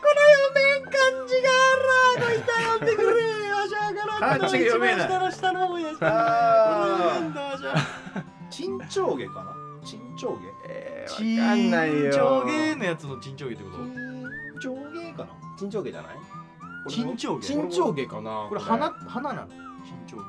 [0.00, 0.96] この読めん漢
[1.28, 1.50] 字が
[2.16, 3.08] あらーごいた読んでくれ
[3.52, 5.04] わしゃから漢字が読めない。
[5.04, 7.20] 一番下の下の方やししゃ
[8.50, 9.54] 珍鳥毛かな？
[9.84, 10.34] 珍鳥
[10.66, 12.12] えちー、わかんないよ。
[12.12, 13.76] 上下のやつの珍鳥毛ってこ
[14.56, 15.28] 毛珍鳥毛かな。
[15.58, 16.12] 珍鳥毛じゃない？
[16.84, 17.46] と珍鳥毛？
[17.46, 18.46] 珍鳥毛かな？
[18.48, 19.58] これ花花なの珍
[20.08, 20.22] 鳥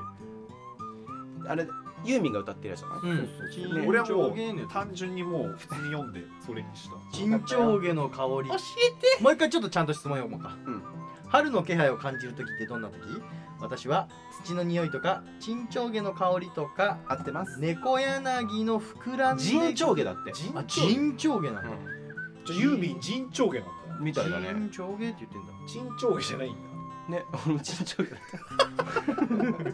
[1.46, 1.66] 毛あれ
[2.06, 2.96] ユーミンが歌ってるやつじゃな。
[2.96, 3.18] いうん。
[3.18, 7.18] そうそう珍俺はもう単純にもう普通に読んでそれにした。
[7.18, 8.50] 珍鳥毛の香り。
[8.50, 9.24] 教えて。
[9.24, 10.84] もう一回ちょっとちゃんと質問読もうか、うん。
[11.28, 13.00] 春の気配を感じる時ってどんな時？
[13.60, 14.10] 私は
[14.44, 17.60] 土の匂いとか珍鳥毛の香りとか合ってます。
[17.60, 19.44] 猫柳の膨らんで。
[19.44, 20.32] 珍鳥毛だって。
[20.56, 21.70] あ珍珍鳥毛なんだ、
[22.46, 23.74] じゃあユーミン珍鳥毛なんだ。
[24.00, 24.48] みたいだね。
[24.50, 25.54] 珍鳥毛って言ってんだ。
[25.68, 26.76] 珍鳥毛じゃないんだ。
[27.08, 28.24] ね俺も珍鳥毛だっ
[29.64, 29.74] ね、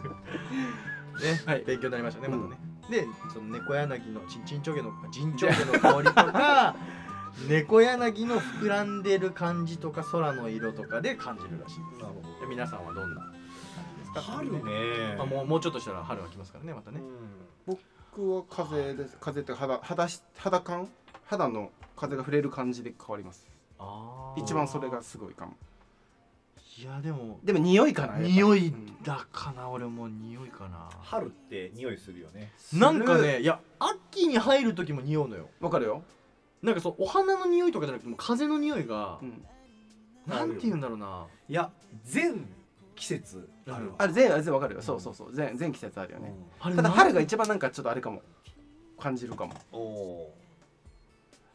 [1.46, 1.64] はい。
[1.64, 2.48] 勉強になりましたねうん。
[2.50, 6.76] またね、でその猫柳のちんちんちょげの珍鳥毛の香りとか
[7.48, 12.02] 猫柳の膨らんでる感じとか空の色とかで感じるらしいです。
[12.02, 13.32] なるほで皆さんはどんな感
[13.94, 14.20] じですか？
[14.20, 15.14] 春ね。
[15.16, 17.00] まあ、もうもうちょっとしたら春が来ますからねまたね、
[17.66, 20.88] 僕は風です風って肌肌し肌感？
[21.26, 23.46] 肌の風が触れる感じで変わります。
[24.36, 25.54] 一番それがすごいかも
[26.78, 27.38] いやでも。
[27.44, 30.88] でも匂いかな匂いうんだかな、俺も匂いかな。
[31.02, 32.52] 春って匂いするよね。
[32.72, 35.48] なんかねいや秋に入る時も匂うのよ。
[35.60, 36.02] わかるよ、
[36.62, 39.44] なんかそうお花の匂いとかじゃなくてもう風の匂いがう、ん、
[40.26, 41.26] なんて言うんだろうな。
[41.48, 41.70] いや
[42.04, 42.46] 全
[42.94, 43.48] 季節。
[43.66, 44.82] あるわあれ全あれ全わかるよ。
[44.82, 45.34] そうそうそう。
[45.34, 48.22] 全全季節あるよね、あれただ春が一一番なんかちょっとあれかも。
[48.98, 49.54] 感じるかも。
[49.72, 50.34] おお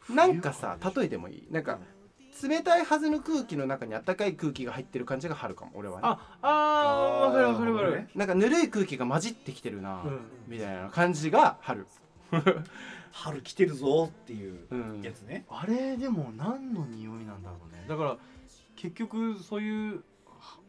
[0.10, 1.48] なんかさ例えてもいい。
[1.50, 1.80] なんか
[2.44, 6.02] 冷たいはずの空気の中に暖かい空気が入ってる感じが春かも俺はね。
[6.04, 10.20] ああーわかるわかるわかる、ねなんかぬるい空気が混じってきてるな、うん。
[10.48, 11.86] みたいな感じが春。
[13.12, 15.02] 春来てるぞっていううん。
[15.02, 15.46] やつね。
[15.50, 17.86] あれでも何の匂いなんだろうね。
[17.88, 18.18] だから
[18.76, 20.60] 結局そういうは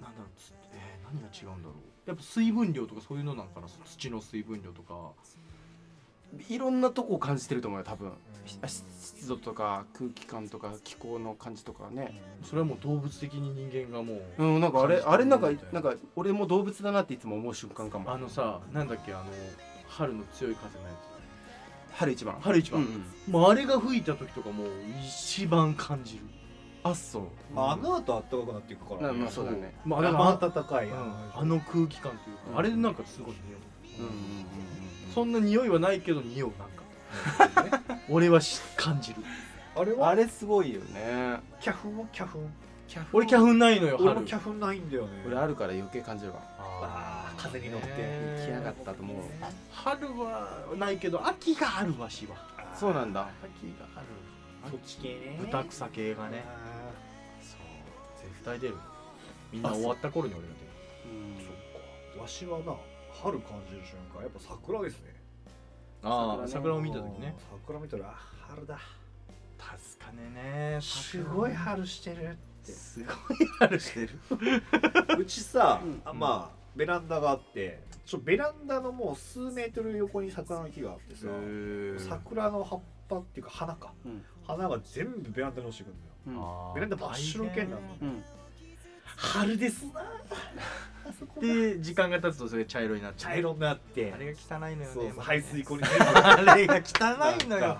[0.00, 2.08] なんだろうつえー何が違うんだろう。
[2.08, 5.12] やっぱ水分量とかそういうのなんかな土の水分量とか
[6.48, 8.12] いろんなとこを感じてると思うよ多分、
[8.44, 8.58] し
[9.00, 12.20] 湿度とか空気感とか気候の感じとかね。
[12.44, 18.12] それはもう動物的に人間がもう、うんなんかあれあれなんかななんか俺も動物だなっていつも思う瞬間かも。
[18.12, 19.24] あのさなんだっけあの
[19.88, 20.90] 春の強い風のや
[21.92, 22.36] 春一番。
[22.40, 22.88] つ春一番、うん
[23.26, 23.32] うん。
[23.32, 24.68] もうあれが吹いた時とかもう
[25.02, 26.22] 一番感じる。
[26.84, 27.22] あそう。
[27.54, 29.18] まああの後暖かくなっていくからね。
[29.18, 29.74] まあそうだね。
[29.84, 30.94] まああ暖かいうん。
[31.34, 32.58] あの空気感というか、うん。
[32.58, 33.56] あれでなんかすごい匂
[33.98, 34.18] う、うんうんうん
[35.08, 35.12] うん。
[35.14, 36.68] そんな匂いはないけど匂うなん
[37.78, 37.90] か。
[38.08, 39.22] 俺はし感じる。
[39.76, 40.08] あれは？
[40.10, 41.40] あれすごいよね。
[41.60, 42.38] キャフンはキャフ？
[42.38, 42.52] ン
[42.88, 44.20] キャフ俺キャフンないのよ俺春。
[44.20, 45.24] もキャフンないんだよね。
[45.26, 46.40] 俺あるから余計感じるわ。
[46.58, 47.88] あー風に乗って
[48.46, 49.16] 来やがったと思う。
[49.72, 52.36] 春はないけど秋があるわしは。
[52.74, 53.22] そうなんだ。
[53.42, 54.06] 秋がある。
[54.70, 55.38] そっち系ね。
[55.40, 56.44] 豚草系がね。
[56.46, 56.90] あ
[57.42, 58.28] そう。
[58.28, 58.74] 絶対出る。
[59.52, 60.48] みんな終わった頃に俺が
[61.06, 61.36] うん。
[61.38, 62.22] ーそっか。
[62.22, 62.74] わしはな
[63.22, 65.14] 春感じる瞬間やっぱ桜ですね。
[66.02, 67.34] ああ桜を見た時ね。
[67.66, 68.14] 桜見たらあ
[68.48, 68.78] 春だ。
[69.58, 72.72] 確かにねすごい春してるって。
[72.72, 74.10] すごい春してる。
[75.18, 76.02] うちさ、うん。
[76.04, 81.26] あまあベランダがあってちょベランダのもう数メートル横に桜の木があってさ
[82.08, 83.92] 桜の葉っぱっていうか花か。
[84.04, 84.24] うん。
[84.46, 86.46] 花が全部ベランダに落ちてくるんだよ。
[86.68, 86.74] うん。
[86.74, 88.24] ベランダ真っ白けになるのうん。
[89.16, 90.02] 春ですな
[91.40, 93.32] で時間が経つとそれ茶色になっちゃう。
[93.32, 94.12] 茶色になって。
[94.12, 95.22] あれが汚いのよねそうそうまたね。
[95.26, 96.80] 排水溝にあれが汚
[97.44, 97.78] いのよ。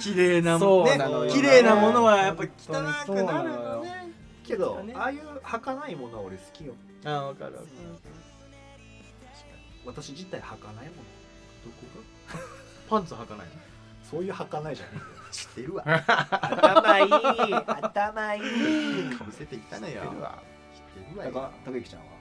[0.00, 1.24] 綺麗なもの。
[1.24, 2.46] よ綺麗なものはやっぱ汚
[3.06, 4.12] くなるのね。
[4.44, 6.74] けど、ねああいう儚いものは俺好きよ。
[7.04, 7.52] ああ分かる。
[7.52, 7.66] 分かる
[9.84, 10.84] 私自体儚いもの。
[10.84, 11.86] どこ
[12.32, 12.40] が？
[12.88, 13.52] パンツ履かないの？
[14.08, 14.92] そういう儚いじゃね
[15.32, 15.84] 知ってるわ。
[15.86, 17.12] え頭いい
[17.54, 18.42] 頭いい。
[19.16, 20.02] かぶせていったのよ。
[20.02, 20.42] 知ってるわ。
[20.74, 20.82] 知っ
[21.22, 22.15] てるわ高之ちゃんは？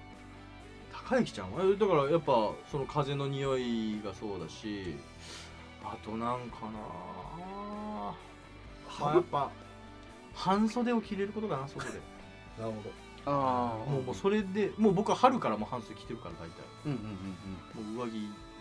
[1.08, 1.63] 高之ちゃんは？
[1.63, 4.96] えだからやっぱその風の匂いがそうだし
[5.84, 6.72] あとなんかな
[9.00, 9.52] まあやっぱ
[10.34, 12.00] 半袖を着れることかな外で。
[12.60, 12.82] なるほ
[13.28, 16.63] ああもうもうそれでもう僕は春からもう半袖着てるから大体。
[16.86, 17.00] うんうん
[17.76, 18.13] うんもう上着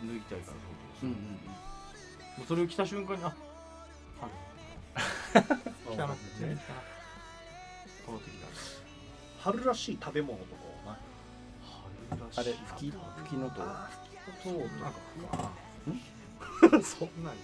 [0.06, 0.56] 脱ぎたいから
[1.02, 3.32] うんうんもうそれを着た瞬間にあ
[4.20, 5.44] 春。
[5.92, 6.80] 来たな全然来たな。
[8.06, 8.46] この時だ
[9.40, 11.00] 春らしい食べ物とかはない
[12.36, 13.62] あれ吹き吹きのと
[14.42, 14.98] そうなんか
[15.86, 16.70] なん？
[16.70, 17.34] か そんなん。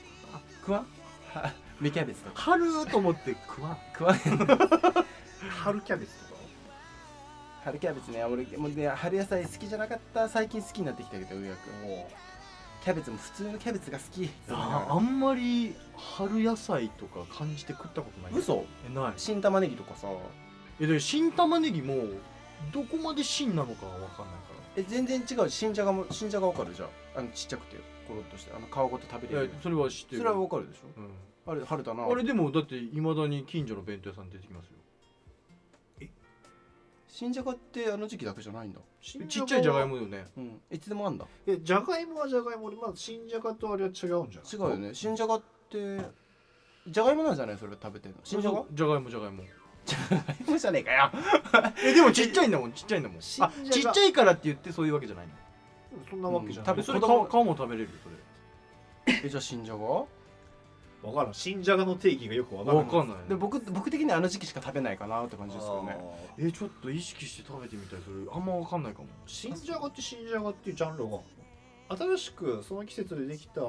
[0.61, 0.87] 食わん
[1.35, 2.41] は芽キャベツとか。
[2.41, 6.41] 春と思って食わん食わ春キャベツとか？
[7.65, 8.25] 春キャベツね。
[8.25, 10.29] 俺もうね春野菜好きじゃなかった。
[10.29, 12.11] 最近好きになってきたけどようやくも
[12.83, 14.31] キャベツも普通のキャベツが好き。
[14.51, 18.33] ああんまり春野菜とか感じて食ったことない。
[18.41, 18.65] 嘘？
[18.91, 19.13] えない。
[19.17, 20.09] 新玉ねぎとかさ。
[20.81, 21.95] えで新玉ねぎも
[22.73, 25.49] どこまで新なのかは分かんないかえ全然違う。
[25.51, 26.75] し新じゃがも新じゃがわかる？
[26.75, 27.77] じゃんあのちっちゃくて。
[28.09, 28.53] コロッとして。
[28.53, 30.19] あの皮ごと食べれるらいやそれは知ってる。
[30.19, 31.01] それはわかるでしょ？
[31.01, 31.11] うん。
[31.47, 34.73] あれ春だなあれでもだっていまだに近所の弁当屋さん出てきますよ。
[37.09, 38.81] 新じゃがってあの時期だけじゃないんだ。
[39.01, 40.27] ちっちゃいじゃがいもよね。
[40.37, 40.61] うん。
[40.71, 41.27] いつでもあんだ。
[41.47, 44.29] えじゃがいもはじゃがいもでまあ新じゃがとあれは違うんじゃない？
[44.53, 44.95] 違うよね。
[44.95, 46.01] 新じゃがって
[46.89, 47.59] じゃがいもなんじゃない？
[47.59, 48.21] それ食べてるの。
[48.25, 48.65] 新じゃが？
[48.73, 49.43] じゃがいもじゃがいも
[49.87, 51.11] じゃがいもじゃねえかよ。
[51.85, 53.19] えでもちっちゃいんだもんちっちゃいんだもん。
[53.19, 55.33] あちっちゃいからって言ってそういうわけじゃないの？
[56.09, 58.11] そんなわけじゃない、うんえそれも食べれるよそ
[59.27, 60.07] えじゃあ新じゃがわ？
[61.15, 61.35] からん。
[61.35, 62.87] 新じゃがの定義がよくわからん。
[62.89, 63.29] れわかんない。
[63.29, 65.97] で僕僕的にはあの時期しか食べないかなって感じですよね。
[66.39, 68.01] えちょっと意識して食べてみたい。
[68.05, 69.09] それあんまわかんないかも。
[69.27, 71.19] 新じゃがって新じゃがっていうジャンルが
[71.97, 73.63] 新しくその季節でできた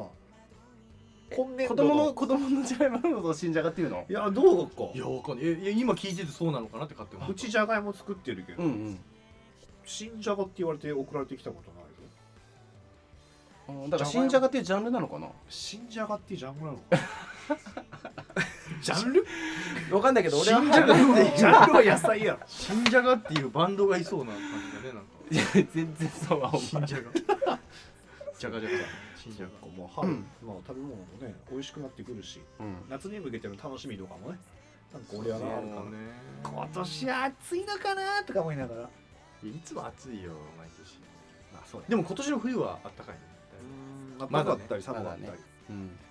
[1.36, 1.89] 今年子度の。
[1.89, 4.06] 供の子供のじゃがいものことを新じゃがっていうの？
[4.10, 4.84] いやどうか？
[4.94, 5.48] いやわかんない。
[5.48, 7.41] えいや今聞いててそうなのかなって勝手に思うった。
[7.41, 9.00] ちじゃがいも作ってるけど、うんうん。
[9.86, 11.84] 新じゃがって言われて送られてきたことない
[13.84, 13.86] ぞ。
[13.88, 15.28] あだから新じゃがっていうジャンルなのかな？
[15.50, 16.84] 新じゃがっていうジャンルなのか？
[18.82, 19.26] ジャンル？
[19.91, 22.39] わかんないけど俺は新じゃがってジャンルは野菜やろ。
[22.48, 24.44] 新じゃがっていうバンドがいそうな感じ
[24.78, 25.12] だねなんか。
[25.32, 27.04] いや全然そうは思新じゃが
[28.41, 28.75] じゃがじゃが
[29.15, 30.25] 新じゃがもう春、うん。
[30.41, 32.41] まあ食べ物もね美味しくなってくるし
[32.89, 34.39] 夏に向けての楽しみとかもね
[34.91, 35.75] なんか俺はなあるか。
[35.75, 35.97] そうね。
[36.43, 38.89] 今年は暑いのかなとか思いながら。
[39.43, 40.99] いつも暑いよ毎年。
[41.54, 43.21] まあそうでも今年の冬はあったかいね。
[44.17, 45.32] だねまだったり寒かったり、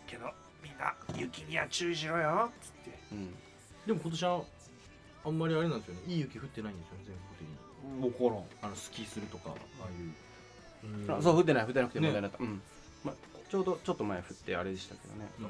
[0.06, 0.30] けど
[0.62, 2.98] みんな雪には注意しろよっつって。
[3.12, 3.34] うん。
[3.86, 4.42] でも今年は
[5.24, 10.12] あんまりあれなんですよねいい雪降ってないんですよね全国的に分からんあのスキーするとかああいう
[11.18, 12.62] あそう降ってない降ってなくてね問題になった、うん。
[13.04, 13.12] ま、
[13.50, 15.44] ちょうどちょっと前降ってあれでしたけどね、うん。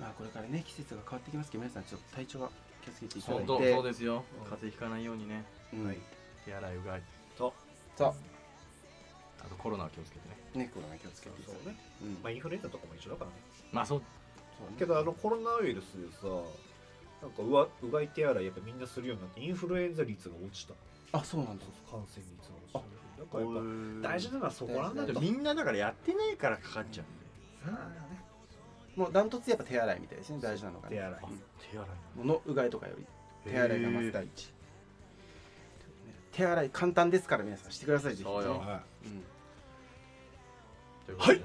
[0.00, 2.50] まあこれからね季節が変わってきますけど皆さんちょっと体調は
[2.84, 4.24] 気をつけていただそそうそうですよ。
[4.38, 4.50] うん。
[4.50, 5.44] 風邪ひかないようにね。
[5.72, 5.86] うん。
[5.86, 5.98] はい。
[6.44, 7.02] 手洗いうがい
[7.38, 7.52] そう。
[9.42, 10.64] あとコロナは気をつけてね。
[10.66, 11.76] ねコロナ気をつけてそうね。
[12.02, 12.18] うん。
[12.22, 13.36] まあインフルエンザとかも一緒だからね。
[13.72, 14.02] まあそう。
[14.58, 14.76] そうね。
[14.78, 16.26] けどあのコロナウイルスでさ
[17.22, 20.74] なんかうわうがい手洗いやっぱみんなするようになってインフルエンザ率が落ちた。
[21.12, 21.64] あそうなんだ。
[21.90, 22.78] 感染率が落ちた
[23.40, 23.48] やっ
[24.02, 25.12] ぱ大事なのはそこなんだと。
[25.12, 27.02] でみんなだからやってないからかかっちゃ
[27.66, 28.02] うんで。
[28.96, 31.26] もうダントツやっぱ手洗いみたいですね大事なのが、ね、手洗いあ
[31.72, 31.88] 手洗い。
[32.14, 33.06] 物うがいとかより。
[33.50, 34.52] 手洗いがまずへ第一。
[36.32, 39.24] 手洗い簡単ですから皆さんしてくださいぜひ、はうん。
[41.06, 41.14] とい。
[41.14, 41.42] うことでね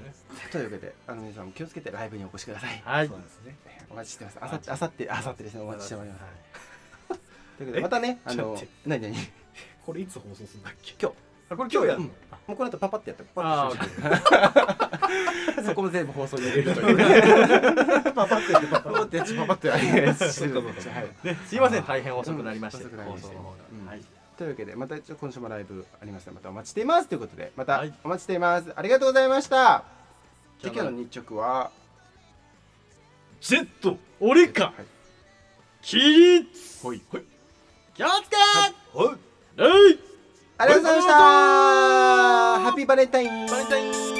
[0.52, 2.82] というわけであの皆さんも気をつけてライブにお越しください。
[2.84, 3.08] はい。
[3.08, 3.56] そうですね。
[3.90, 4.38] お待ちしてます。
[4.40, 5.62] あさってあさってあさってですね。
[5.62, 6.22] お待ちしております。
[6.22, 6.28] は
[7.16, 7.18] い。
[7.58, 9.14] ということでまたねあの何何？
[9.84, 10.94] これいつ放送するんだっけ？
[11.00, 11.16] 今日
[11.50, 12.04] あこれ今日やるうん。
[12.04, 16.96] もうこの後パパってやってパあパーってそこも全部放送に入れるという。
[18.14, 19.02] パパってやってパパ。
[19.02, 21.84] ってやってパパってやっすいません。
[21.84, 23.56] 大変遅くなりましてうん放送の方が。
[23.82, 23.86] うん。
[23.86, 24.02] はい。
[24.36, 27.08] というわけでまた今週もライブありますのでまたお待ちしています。
[27.08, 27.92] ということでまたはい。
[28.04, 28.72] お待ちしています。
[28.76, 29.84] ありがとうございました。
[30.62, 31.70] 今日の日直は
[33.40, 34.72] Z 俺かはい。
[35.82, 36.82] 起立。
[36.82, 37.00] ほい。
[37.94, 38.36] 気をつけ。
[38.98, 39.60] はい。
[39.60, 39.98] はい
[40.60, 41.14] ありがとうございました。
[41.14, 44.17] ハッピーバレンタインバレンタイン